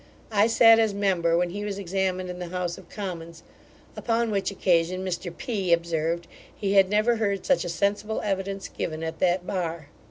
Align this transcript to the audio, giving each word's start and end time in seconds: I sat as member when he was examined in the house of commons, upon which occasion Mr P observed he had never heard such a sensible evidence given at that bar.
I 0.31 0.47
sat 0.47 0.79
as 0.79 0.95
member 0.95 1.37
when 1.37 1.51
he 1.51 1.63
was 1.63 1.77
examined 1.77 2.27
in 2.31 2.39
the 2.39 2.47
house 2.49 2.75
of 2.79 2.89
commons, 2.89 3.43
upon 3.95 4.31
which 4.31 4.49
occasion 4.49 5.05
Mr 5.05 5.31
P 5.37 5.71
observed 5.71 6.25
he 6.55 6.73
had 6.73 6.89
never 6.89 7.17
heard 7.17 7.45
such 7.45 7.63
a 7.65 7.69
sensible 7.69 8.19
evidence 8.21 8.67
given 8.67 9.03
at 9.03 9.19
that 9.19 9.45
bar. 9.45 9.89